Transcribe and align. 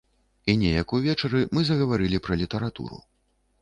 І 0.53 0.55
неяк 0.61 0.95
увечары 0.99 1.43
мы 1.59 1.69
загаварылі 1.71 2.25
пра 2.29 2.43
літаратуру. 2.45 2.97